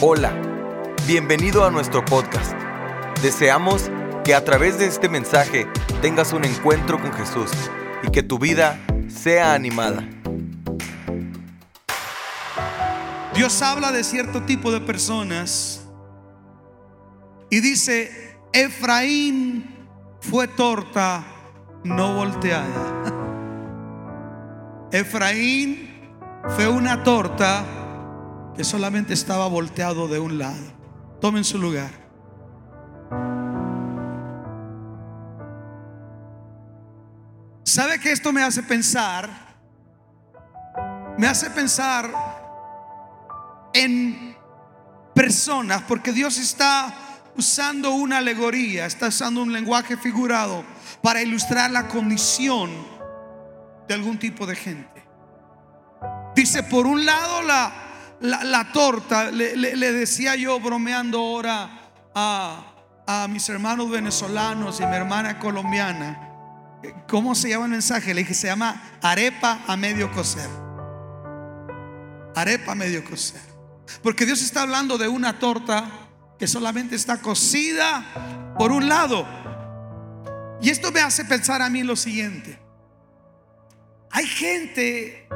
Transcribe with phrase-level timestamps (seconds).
[0.00, 0.32] Hola,
[1.08, 2.52] bienvenido a nuestro podcast.
[3.20, 3.90] Deseamos
[4.24, 5.66] que a través de este mensaje
[6.00, 7.50] tengas un encuentro con Jesús
[8.04, 10.08] y que tu vida sea animada.
[13.34, 15.84] Dios habla de cierto tipo de personas
[17.50, 19.66] y dice, Efraín
[20.20, 21.24] fue torta
[21.82, 23.02] no volteada.
[24.92, 26.08] Efraín
[26.50, 27.77] fue una torta
[28.58, 30.60] que solamente estaba volteado de un lado.
[31.20, 31.92] Tomen su lugar.
[37.62, 39.30] ¿Sabe que esto me hace pensar?
[41.16, 42.10] Me hace pensar
[43.74, 44.36] en
[45.14, 46.92] personas, porque Dios está
[47.36, 50.64] usando una alegoría, está usando un lenguaje figurado
[51.00, 52.72] para ilustrar la condición
[53.86, 55.04] de algún tipo de gente.
[56.34, 57.87] Dice, por un lado la,
[58.20, 62.74] la, torta, le, decía yo bromeando ahora a,
[63.06, 66.28] a mis hermanos venezolanos y mi hermana colombiana,
[67.08, 68.12] ¿cómo se llama el mensaje?
[68.14, 70.48] Le dije, se llama arepa a medio cocer.
[72.34, 73.40] Arepa a medio cocer.
[74.02, 75.88] Porque Dios está hablando de una torta
[76.38, 79.26] que solamente está cocida por un lado.
[80.60, 82.58] Y esto me hace pensar a mí lo siguiente.
[84.10, 85.28] Hay gente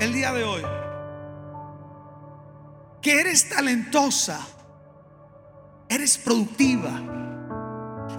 [0.00, 0.75] el día de hoy
[3.06, 4.44] que eres talentosa,
[5.88, 6.90] eres productiva.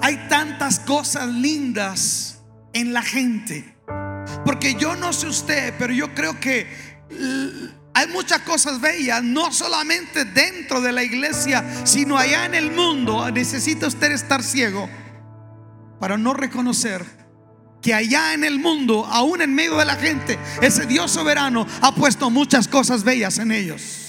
[0.02, 2.40] Hay tantas cosas lindas
[2.72, 3.76] en la gente.
[4.46, 6.68] Porque yo no sé usted, pero yo creo que
[7.94, 13.30] hay muchas cosas bellas, no solamente dentro de la iglesia, sino allá en el mundo.
[13.30, 14.90] Necesita usted estar ciego
[16.00, 17.04] para no reconocer
[17.82, 21.94] que allá en el mundo, aún en medio de la gente, ese Dios soberano ha
[21.94, 24.07] puesto muchas cosas bellas en ellos.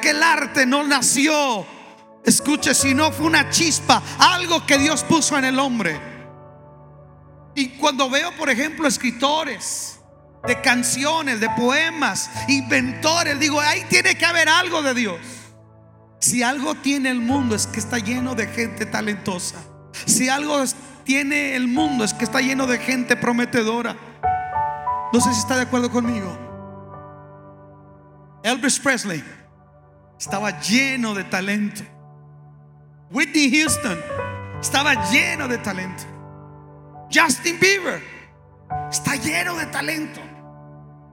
[0.00, 1.64] Que el arte no nació,
[2.24, 6.00] escuche, si no fue una chispa, algo que Dios puso en el hombre.
[7.54, 10.00] Y cuando veo, por ejemplo, escritores,
[10.46, 13.38] de canciones, de poemas, inventores.
[13.38, 15.18] Digo, ahí tiene que haber algo de Dios.
[16.18, 19.56] Si algo tiene el mundo es que está lleno de gente talentosa.
[20.06, 20.62] Si algo
[21.04, 23.96] tiene el mundo es que está lleno de gente prometedora.
[25.12, 26.38] No sé si está de acuerdo conmigo.
[28.42, 29.22] Elvis Presley
[30.22, 31.82] estaba lleno de talento.
[33.10, 33.98] Whitney Houston
[34.60, 36.04] estaba lleno de talento.
[37.12, 38.00] Justin Bieber
[38.88, 40.20] está lleno de talento.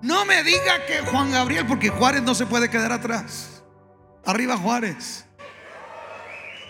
[0.03, 3.63] No me diga que Juan Gabriel, porque Juárez no se puede quedar atrás.
[4.27, 5.25] Arriba Juárez.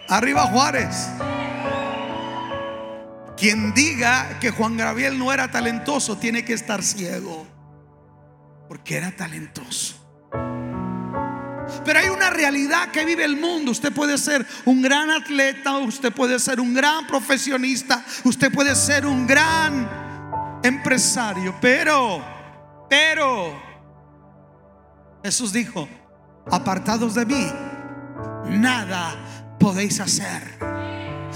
[0.08, 1.10] Arriba Juárez.
[3.36, 7.46] Quien diga que Juan Gabriel no era talentoso tiene que estar ciego.
[8.70, 9.99] Porque era talentoso.
[11.86, 13.72] Pero hay una realidad que vive el mundo.
[13.72, 19.06] Usted puede ser un gran atleta, usted puede ser un gran profesionista, usted puede ser
[19.06, 22.40] un gran empresario, pero
[22.90, 23.62] pero
[25.24, 25.88] Jesús dijo,
[26.50, 27.48] apartados de mí,
[28.46, 29.16] nada
[29.60, 30.79] podéis hacer.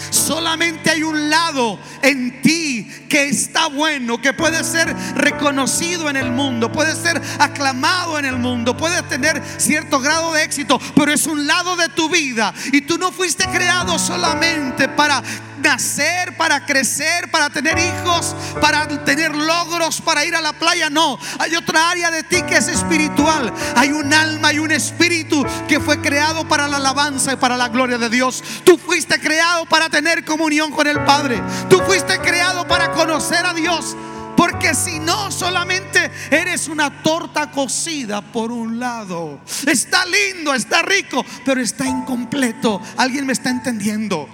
[0.09, 6.31] Solamente hay un lado en ti que está bueno, que puede ser reconocido en el
[6.31, 11.27] mundo, puede ser aclamado en el mundo, puede tener cierto grado de éxito, pero es
[11.27, 15.21] un lado de tu vida y tú no fuiste creado solamente para
[15.63, 20.89] nacer, para crecer, para tener hijos, para tener logros, para ir a la playa.
[20.89, 23.51] No, hay otra área de ti que es espiritual.
[23.75, 27.69] Hay un alma y un espíritu que fue creado para la alabanza y para la
[27.69, 28.43] gloria de Dios.
[28.63, 31.39] Tú fuiste creado para tener comunión con el Padre.
[31.69, 33.95] Tú fuiste creado para conocer a Dios.
[34.35, 39.39] Porque si no, solamente eres una torta cocida por un lado.
[39.67, 42.81] Está lindo, está rico, pero está incompleto.
[42.97, 44.27] ¿Alguien me está entendiendo?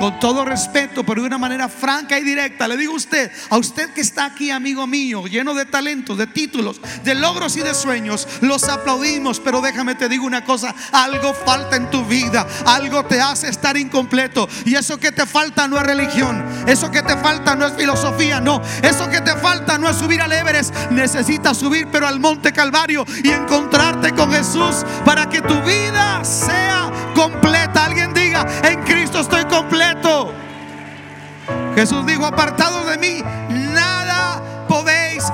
[0.00, 3.58] Con todo respeto, pero de una manera franca y directa, le digo a usted, a
[3.58, 7.74] usted que está aquí, amigo mío, lleno de talentos, de títulos, de logros y de
[7.74, 13.04] sueños, los aplaudimos, pero déjame te digo una cosa, algo falta en tu vida, algo
[13.04, 14.48] te hace estar incompleto.
[14.64, 18.40] Y eso que te falta no es religión, eso que te falta no es filosofía,
[18.40, 22.54] no, eso que te falta no es subir al Everest, necesitas subir pero al Monte
[22.54, 27.84] Calvario y encontrarte con Jesús para que tu vida sea completa.
[27.84, 29.49] Alguien diga, en Cristo estoy.
[31.80, 33.22] Jesús dijo, apartado de mí,
[33.72, 35.24] nada podéis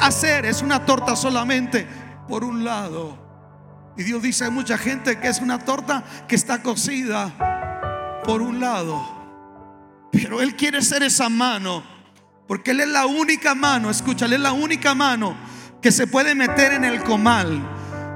[0.00, 0.46] hacer.
[0.46, 1.84] Es una torta solamente
[2.28, 3.18] por un lado.
[3.96, 8.60] Y Dios dice, hay mucha gente que es una torta que está cocida por un
[8.60, 9.04] lado.
[10.12, 11.82] Pero Él quiere ser esa mano.
[12.46, 15.34] Porque Él es la única mano, escúchale, es la única mano
[15.82, 17.73] que se puede meter en el comal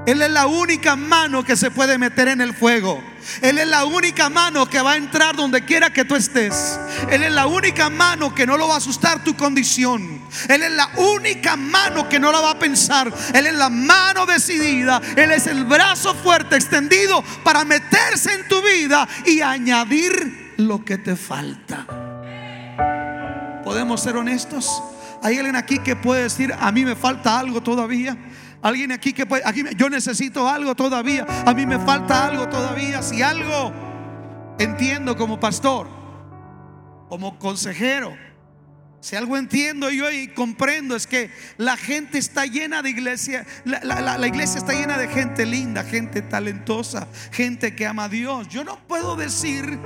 [0.09, 2.99] Él es la única mano que se puede meter en el fuego.
[3.43, 6.79] Él es la única mano que va a entrar donde quiera que tú estés.
[7.11, 10.19] Él es la única mano que no lo va a asustar tu condición.
[10.47, 13.13] Él es la única mano que no la va a pensar.
[13.35, 14.99] Él es la mano decidida.
[15.15, 20.97] Él es el brazo fuerte extendido para meterse en tu vida y añadir lo que
[20.97, 21.85] te falta.
[23.63, 24.81] ¿Podemos ser honestos?
[25.21, 28.17] ¿Hay alguien aquí que puede decir, a mí me falta algo todavía?
[28.61, 33.01] Alguien aquí que puede, aquí yo necesito algo todavía, a mí me falta algo todavía.
[33.01, 33.71] Si algo
[34.57, 35.87] entiendo como pastor,
[37.07, 38.17] como consejero,
[39.01, 43.79] si algo entiendo yo y comprendo es que la gente está llena de iglesia, la,
[44.17, 48.49] la, iglesia está llena de gente linda, gente talentosa, gente que ama a Dios.
[48.49, 49.79] Yo no puedo decir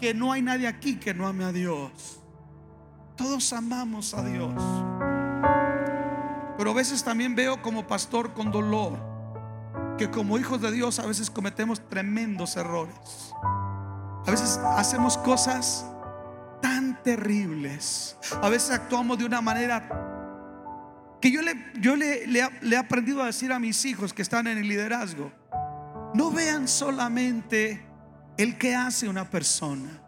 [0.00, 2.22] que no hay nadie aquí que no ame a Dios.
[3.16, 4.99] Todos amamos a Dios.
[6.60, 8.92] Pero a veces también veo como pastor con dolor
[9.96, 13.32] que como hijos de Dios a veces cometemos tremendos errores.
[14.26, 15.86] A veces hacemos cosas
[16.60, 18.14] tan terribles.
[18.42, 19.88] A veces actuamos de una manera
[21.22, 24.46] que yo le, yo le, le, he aprendido a decir a mis hijos que están
[24.46, 25.32] en el liderazgo.
[26.12, 27.82] No vean solamente
[28.36, 30.02] el que hace una persona.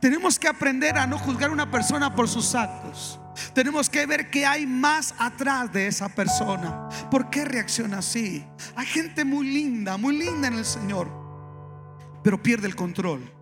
[0.00, 3.20] Tenemos que aprender a no juzgar a una persona por sus actos.
[3.54, 6.88] Tenemos que ver qué hay más atrás de esa persona.
[7.10, 8.44] ¿Por qué reacciona así?
[8.76, 11.08] Hay gente muy linda, muy linda en el Señor,
[12.22, 13.32] pero pierde el control.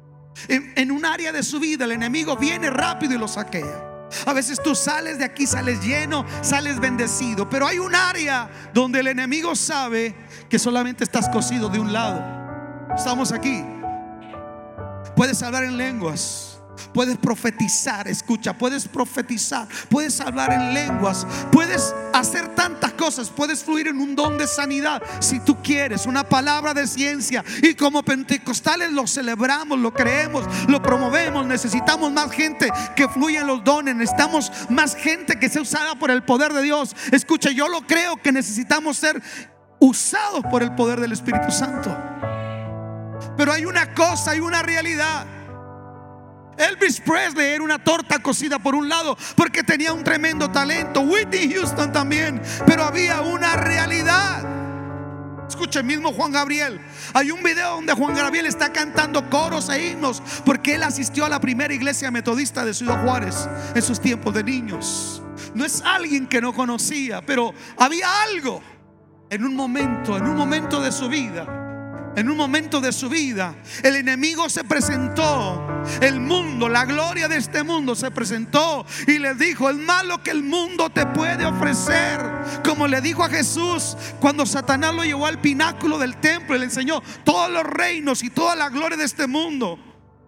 [0.49, 4.09] En, un área de su vida el enemigo viene rápido y lo saquea.
[4.27, 9.01] A veces tú sales de aquí, sales lleno, sales bendecido, pero hay un área donde
[9.01, 10.15] el enemigo sabe
[10.49, 12.23] que solamente estás cosido de un lado.
[12.95, 13.65] Estamos aquí.
[15.17, 16.52] Puedes hablar en lenguas
[16.93, 23.89] Puedes profetizar, escucha, puedes profetizar, puedes hablar en lenguas, puedes hacer tantas cosas, puedes fluir
[23.89, 27.45] en un don de sanidad si tú quieres, una palabra de ciencia.
[27.63, 31.47] Y como pentecostales lo celebramos, lo creemos, lo promovemos.
[31.47, 36.11] Necesitamos más gente que fluya en los dones, necesitamos más gente que sea usada por
[36.11, 36.95] el poder de Dios.
[37.11, 39.23] Escucha, yo lo creo que necesitamos ser
[39.79, 41.97] usados por el poder del Espíritu Santo.
[43.37, 45.27] Pero hay una cosa, hay una realidad.
[46.63, 51.01] Elvis Presley era una torta cocida por un lado porque tenía un tremendo talento.
[51.01, 52.41] Whitney Houston también.
[52.67, 54.45] Pero había una realidad.
[55.49, 56.81] Escuche, mismo Juan Gabriel.
[57.13, 61.29] Hay un video donde Juan Gabriel está cantando coros e himnos porque él asistió a
[61.29, 65.23] la primera iglesia metodista de Ciudad Juárez en sus tiempos de niños.
[65.55, 68.63] No es alguien que no conocía, pero había algo
[69.29, 71.62] en un momento, en un momento de su vida
[72.17, 75.67] en un momento de su vida, el enemigo se presentó,
[76.01, 80.31] el mundo, la gloria de este mundo se presentó y le dijo, el malo que
[80.31, 82.21] el mundo te puede ofrecer,
[82.65, 86.67] como le dijo a Jesús cuando Satanás lo llevó al pináculo del templo y le
[86.67, 89.79] enseñó todos los reinos y toda la gloria de este mundo.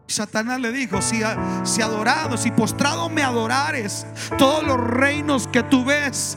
[0.06, 1.22] Satanás le dijo, si,
[1.64, 6.36] si adorado, si postrado me adorares, todos los reinos que tú ves,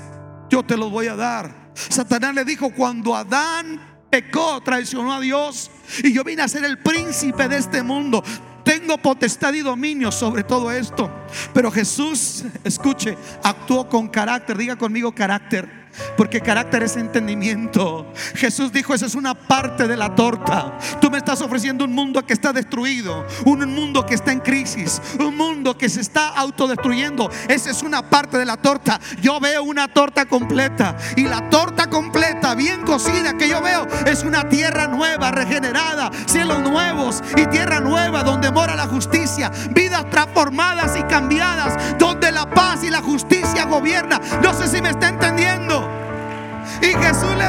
[0.50, 1.72] yo te los voy a dar.
[1.74, 5.72] Satanás le dijo, cuando Adán pecó, traicionó a Dios.
[6.04, 8.24] Y yo vine a ser el príncipe de este mundo.
[8.64, 11.10] Tengo potestad y dominio sobre todo esto.
[11.54, 14.58] Pero Jesús, escuche, actuó con carácter.
[14.58, 15.87] Diga conmigo carácter.
[16.16, 18.12] Porque carácter es entendimiento.
[18.36, 20.78] Jesús dijo, esa es una parte de la torta.
[21.00, 25.02] Tú me estás ofreciendo un mundo que está destruido, un mundo que está en crisis,
[25.20, 27.30] un mundo que se está autodestruyendo.
[27.48, 29.00] Esa es una parte de la torta.
[29.22, 34.24] Yo veo una torta completa y la torta completa, bien cocida que yo veo, es
[34.24, 40.98] una tierra nueva, regenerada, cielos nuevos y tierra nueva donde mora la justicia, vidas transformadas
[40.98, 44.20] y cambiadas, donde la paz y la justicia gobierna.
[44.42, 45.27] No sé si me está entendiendo.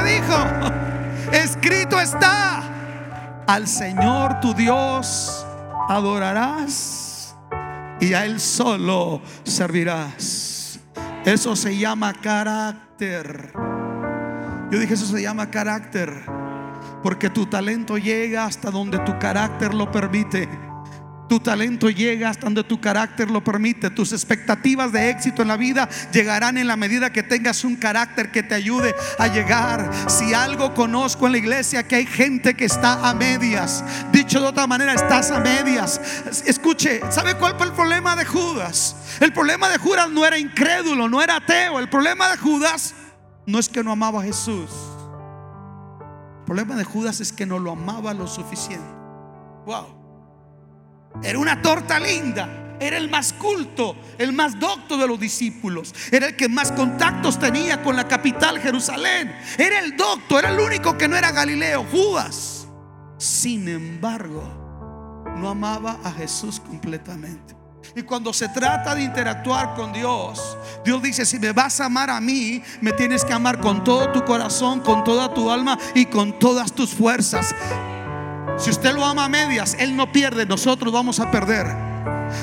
[0.05, 0.37] Dijo,
[1.33, 2.62] escrito está,
[3.47, 5.47] al Señor tu Dios
[5.88, 7.37] adorarás
[8.00, 10.81] y a Él solo servirás.
[11.25, 13.52] Eso se llama carácter.
[14.71, 16.25] Yo dije, eso se llama carácter.
[17.02, 20.49] Porque tu talento llega hasta donde tu carácter lo permite.
[21.29, 23.91] Tu talento llega hasta donde tu carácter lo permite.
[23.91, 28.31] Tus expectativas de éxito en la vida llegarán en la medida que tengas un carácter
[28.31, 29.91] que te ayude a llegar.
[30.09, 33.85] Si algo conozco en la iglesia, que hay gente que está a medias.
[34.11, 36.01] Dicho de otra manera, estás a medias.
[36.47, 38.97] Escuche, ¿sabe cuál fue el problema de Judas?
[39.21, 41.79] El problema de Judas no era incrédulo, no era ateo.
[41.79, 42.95] El problema de Judas
[43.45, 44.71] no es que no amaba a Jesús.
[46.39, 48.89] El problema de Judas es que no lo amaba lo suficiente.
[49.67, 49.98] Wow.
[51.23, 52.77] Era una torta linda.
[52.81, 55.95] Era el más culto, el más docto de los discípulos.
[56.13, 59.35] Era el que más contactos tenía con la capital Jerusalén.
[59.59, 62.69] Era el docto, era el único que no era Galileo, Judas.
[63.19, 67.57] Sin embargo, no amaba a Jesús completamente.
[67.97, 72.11] Y cuando se trata de interactuar con Dios, Dios dice, si me vas a amar
[72.11, 76.07] a mí, me tienes que amar con todo tu corazón, con toda tu alma y
[76.07, 77.55] con todas tus fuerzas.
[78.59, 81.67] Si usted lo ama a medias, Él no pierde, nosotros vamos a perder.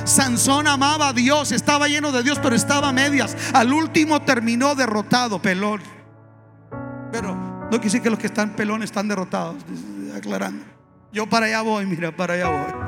[0.06, 3.36] Sansón amaba a Dios, estaba lleno de Dios, pero estaba a medias.
[3.54, 5.82] Al último terminó derrotado, pelón.
[7.12, 9.58] Pero no quiere decir que los que están pelón están derrotados,
[10.16, 10.66] aclarando.
[11.12, 12.86] Yo para allá voy, mira, para allá voy.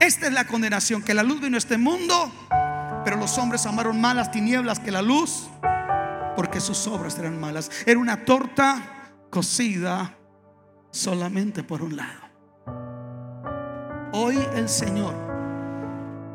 [0.00, 2.30] Esta es la condenación, que la luz vino a este mundo,
[3.04, 5.48] pero los hombres amaron más las tinieblas que la luz,
[6.36, 7.70] porque sus obras eran malas.
[7.86, 10.16] Era una torta cocida
[10.94, 12.20] solamente por un lado.
[14.12, 15.12] Hoy el Señor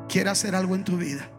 [0.09, 1.29] quiere hacer algo en tu vida.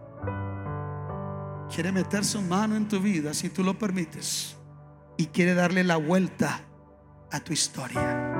[1.72, 4.56] Quiere meter su mano en tu vida si tú lo permites.
[5.18, 6.62] Y quiere darle la vuelta
[7.30, 8.36] a tu historia.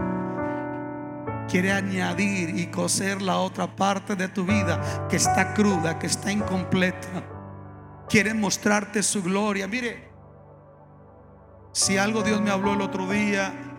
[1.46, 6.32] Quiere añadir y coser la otra parte de tu vida que está cruda, que está
[6.32, 7.26] incompleta.
[8.08, 9.68] Quiere mostrarte su gloria.
[9.68, 10.08] Mire,
[11.72, 13.69] si algo Dios me habló el otro día,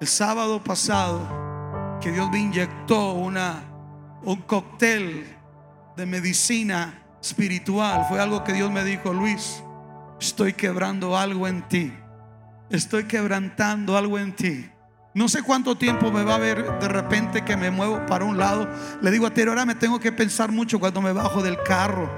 [0.00, 3.62] el sábado pasado, que Dios me inyectó una,
[4.22, 5.26] un cóctel
[5.96, 9.62] de medicina espiritual, fue algo que Dios me dijo, Luis,
[10.18, 11.92] estoy quebrando algo en ti.
[12.70, 14.70] Estoy quebrantando algo en ti.
[15.12, 18.38] No sé cuánto tiempo me va a ver de repente que me muevo para un
[18.38, 18.68] lado.
[19.02, 22.08] Le digo a Tero, ahora me tengo que pensar mucho cuando me bajo del carro.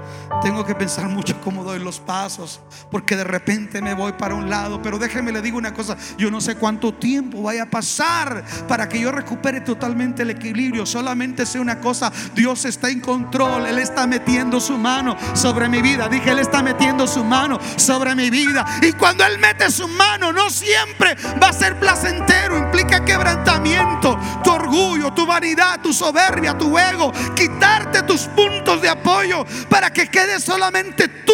[0.43, 2.61] Tengo que pensar mucho cómo doy los pasos.
[2.91, 4.79] Porque de repente me voy para un lado.
[4.83, 5.97] Pero déjeme le digo una cosa.
[6.19, 10.85] Yo no sé cuánto tiempo vaya a pasar para que yo recupere totalmente el equilibrio.
[10.85, 12.11] Solamente sé una cosa.
[12.35, 13.65] Dios está en control.
[13.65, 16.07] Él está metiendo su mano sobre mi vida.
[16.09, 18.63] Dije, Él está metiendo su mano sobre mi vida.
[18.83, 22.69] Y cuando Él mete su mano, no siempre va a ser placentero.
[22.87, 29.91] Quebrantamiento, tu orgullo, tu vanidad, tu soberbia, tu ego, quitarte tus puntos de apoyo para
[29.91, 31.33] que quede solamente tú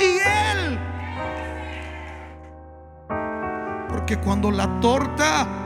[0.00, 0.78] y Él.
[3.88, 5.62] Porque cuando la torta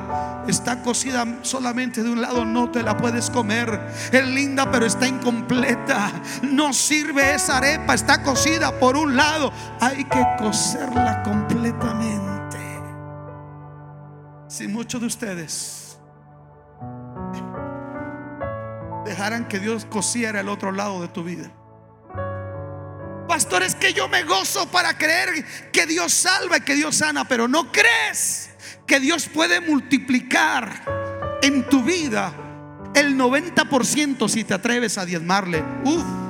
[0.49, 3.81] está cocida solamente de un lado, no te la puedes comer.
[4.13, 6.13] Es linda, pero está incompleta.
[6.43, 9.53] No sirve esa arepa, está cocida por un lado.
[9.81, 11.16] Hay que cocerla
[14.57, 15.99] Si muchos de ustedes
[19.05, 21.53] dejaran que Dios cosiera el otro lado de tu vida.
[23.29, 27.29] Pastor, es que yo me gozo para creer que Dios salva y que Dios sana,
[27.29, 28.49] pero no crees
[28.87, 32.33] que Dios puede multiplicar en tu vida
[32.95, 35.63] el 90% si te atreves a diezmarle.
[35.85, 36.26] Uf.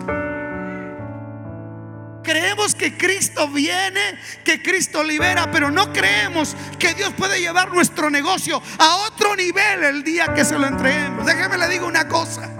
[2.74, 8.62] Que Cristo viene, que Cristo libera, pero no creemos que Dios puede llevar nuestro negocio
[8.78, 11.24] a otro nivel el día que se lo entreguemos.
[11.24, 12.50] Déjame le digo una cosa.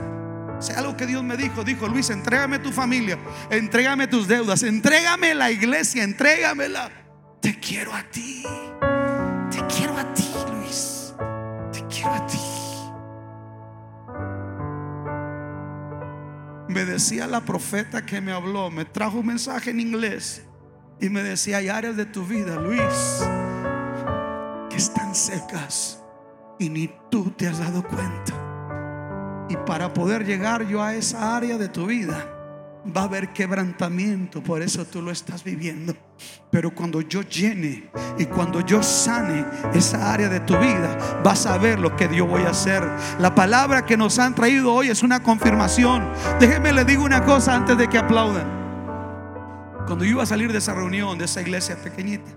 [0.61, 3.19] Sea algo que Dios me dijo, dijo Luis, entrégame tu familia,
[3.51, 6.91] entrégame tus deudas, entrégame la iglesia, entrégamela.
[7.41, 8.43] Te quiero a ti.
[16.77, 20.43] Me decía la profeta que me habló, me trajo un mensaje en inglés
[21.01, 23.23] y me decía, hay áreas de tu vida, Luis,
[24.69, 26.05] que están secas
[26.59, 29.47] y ni tú te has dado cuenta.
[29.49, 32.36] Y para poder llegar yo a esa área de tu vida,
[32.95, 35.97] va a haber quebrantamiento, por eso tú lo estás viviendo.
[36.51, 41.59] Pero cuando yo llene y cuando yo sane esa área de tu vida, vas a
[41.59, 42.83] ver lo que Dios voy a hacer.
[43.19, 46.09] La palabra que nos han traído hoy es una confirmación.
[46.41, 48.47] Déjeme le digo una cosa antes de que aplaudan.
[49.87, 52.31] Cuando yo iba a salir de esa reunión, de esa iglesia pequeñita,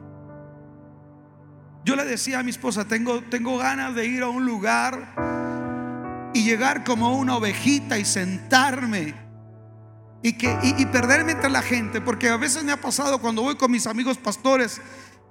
[1.86, 5.16] yo le decía a mi esposa, tengo, tengo ganas de ir a un lugar
[6.34, 9.29] y llegar como una ovejita y sentarme
[10.22, 13.56] y, que, y, perderme entre la gente, porque a veces me ha pasado cuando voy
[13.56, 14.82] con mis amigos pastores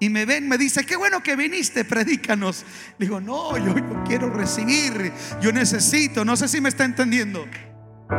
[0.00, 2.64] y me ven, me dice, qué bueno que viniste, predícanos.
[2.98, 7.44] Digo, no, yo, yo quiero recibir, yo necesito, no sé si me está entendiendo.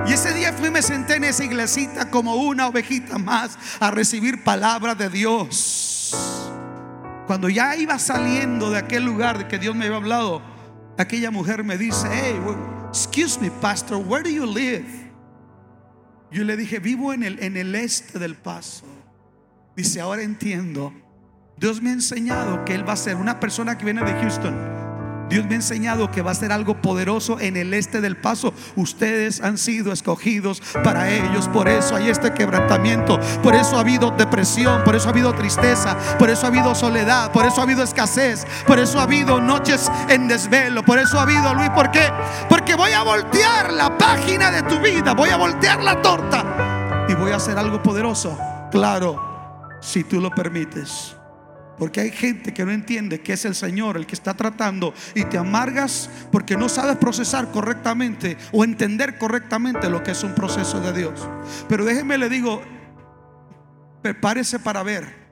[0.06, 4.44] Y ese día fui, me senté en esa iglesita como una ovejita más a recibir
[4.44, 6.14] palabra de Dios.
[7.26, 10.42] Cuando ya iba saliendo de aquel lugar de que Dios me había hablado,
[10.98, 12.40] aquella mujer me dice, hey,
[12.90, 15.09] excuse me, pastor, where do you live?
[16.32, 18.86] Yo le dije, vivo en el, en el este del paso.
[19.76, 20.94] Dice, ahora entiendo.
[21.58, 24.79] Dios me ha enseñado que Él va a ser una persona que viene de Houston.
[25.30, 28.54] Dios me ha enseñado que va a ser algo poderoso en el este del paso.
[28.76, 31.48] Ustedes han sido escogidos para ellos.
[31.48, 33.20] Por eso hay este quebrantamiento.
[33.44, 34.84] Por eso ha habido depresión.
[34.84, 35.98] Por eso ha habido tristeza.
[36.18, 37.32] Por eso ha habido soledad.
[37.32, 38.46] Por eso ha habido escasez.
[38.66, 40.84] Por eso ha habido noches en desvelo.
[40.84, 42.12] Por eso ha habido, Luis, ¿por qué?
[42.50, 45.14] Porque voy a voltear la página de tu vida.
[45.14, 47.06] Voy a voltear la torta.
[47.08, 48.38] Y voy a hacer algo poderoso.
[48.72, 51.19] Claro, si tú lo permites.
[51.80, 55.24] Porque hay gente que no entiende que es el Señor el que está tratando y
[55.24, 60.82] te amargas porque no sabes procesar correctamente o entender correctamente lo que es un proceso
[60.82, 61.28] de Dios.
[61.70, 62.62] Pero déjeme le digo,
[64.02, 65.30] prepárese para ver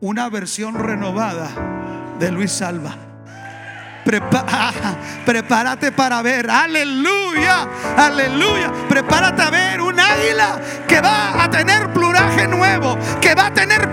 [0.00, 2.96] una versión renovada de Luis Salva.
[5.26, 8.72] prepárate para ver, aleluya, aleluya.
[8.88, 12.07] Prepárate a ver un águila que va a tener pluraje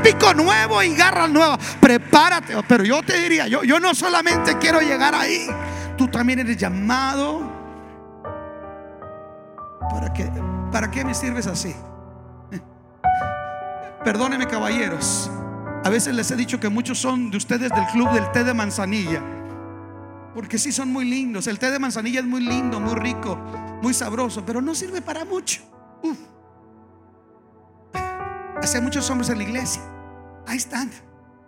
[0.06, 1.60] pico nuevo y garras nuevas.
[1.80, 5.48] Prepárate, pero yo te diría, yo, yo no solamente quiero llegar ahí,
[5.98, 7.52] tú también eres llamado.
[9.90, 10.30] ¿Para qué,
[10.72, 11.76] ¿Para qué me sirves así?
[14.04, 15.32] Perdóneme caballeros.
[15.84, 18.54] A veces les he dicho que muchos son de ustedes del club del té de
[18.54, 19.22] manzanilla.
[20.34, 21.48] Porque sí son muy lindos.
[21.48, 23.38] El té de manzanilla es muy lindo, muy rico,
[23.82, 25.62] muy sabroso, pero no sirve para mucho.
[26.02, 26.18] Uf.
[28.62, 29.82] Hace muchos hombres en la iglesia.
[30.48, 30.92] Ahí están.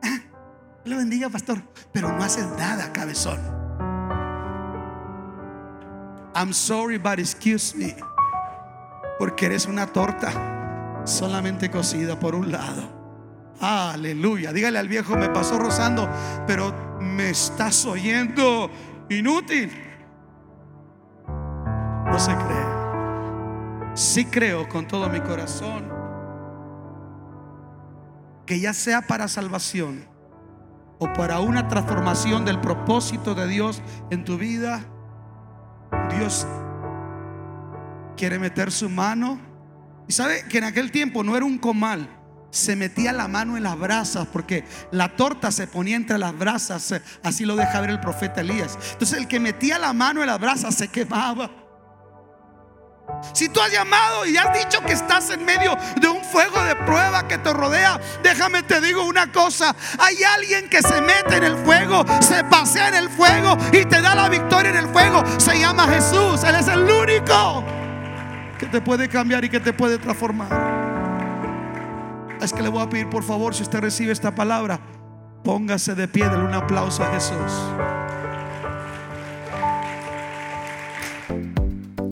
[0.04, 0.20] Ah,
[0.86, 1.62] lo bendiga, pastor.
[1.92, 3.40] Pero no haces nada, cabezón.
[6.36, 7.96] I'm sorry, but excuse me.
[9.20, 12.98] Porque eres una torta solamente cocida por un lado.
[13.60, 14.54] Aleluya.
[14.54, 16.08] Dígale al viejo, me pasó rozando,
[16.46, 18.70] pero me estás oyendo
[19.10, 19.72] inútil.
[22.06, 23.96] No se cree.
[23.96, 25.92] Sí creo con todo mi corazón
[28.48, 30.08] que ya sea para salvación
[30.98, 34.84] o para una transformación del propósito de Dios en tu vida,
[36.18, 36.48] Dios
[38.16, 39.40] quiere meter su mano.
[40.08, 42.10] Y sabe que en aquel tiempo no era un comal,
[42.50, 47.02] se metía la mano en las brasas porque la torta se ponía entre las brasas,
[47.22, 48.80] así lo deja ver el profeta Elías.
[48.94, 51.67] Entonces el que metía la mano en las brasas se quemaba.
[53.34, 56.76] Si tú has llamado y has dicho que estás en medio de un fuego de
[56.76, 61.44] prueba que te rodea, déjame te digo una cosa, hay alguien que se mete en
[61.44, 65.24] el fuego, se pasea en el fuego y te da la victoria en el fuego,
[65.38, 67.64] se llama Jesús, Él es el único
[68.58, 70.78] que te puede cambiar y que te puede transformar.
[72.42, 74.80] Es que le voy a pedir por favor, si usted recibe esta palabra,
[75.44, 77.52] póngase de pie, dale un aplauso a Jesús.